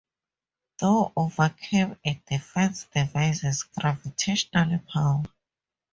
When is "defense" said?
2.27-2.85